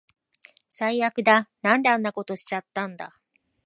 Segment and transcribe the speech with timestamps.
[0.67, 1.47] 最悪だ。
[1.61, 3.19] なんであんなことしちゃったんだ